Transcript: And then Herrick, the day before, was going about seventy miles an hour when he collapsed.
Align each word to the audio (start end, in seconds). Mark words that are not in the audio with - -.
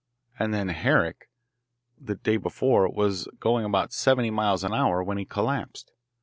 And 0.39 0.51
then 0.51 0.69
Herrick, 0.69 1.29
the 1.95 2.15
day 2.15 2.37
before, 2.37 2.89
was 2.89 3.27
going 3.39 3.65
about 3.65 3.93
seventy 3.93 4.31
miles 4.31 4.63
an 4.63 4.73
hour 4.73 5.03
when 5.03 5.19
he 5.19 5.25
collapsed. 5.25 5.91